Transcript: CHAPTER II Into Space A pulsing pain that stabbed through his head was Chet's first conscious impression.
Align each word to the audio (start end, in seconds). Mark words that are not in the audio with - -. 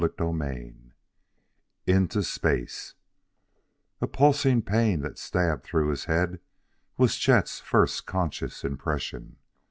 CHAPTER 0.03 0.51
II 0.55 0.81
Into 1.85 2.23
Space 2.23 2.95
A 4.01 4.07
pulsing 4.07 4.63
pain 4.63 5.01
that 5.01 5.19
stabbed 5.19 5.63
through 5.63 5.89
his 5.91 6.05
head 6.05 6.39
was 6.97 7.17
Chet's 7.17 7.59
first 7.59 8.07
conscious 8.07 8.63
impression. 8.63 9.35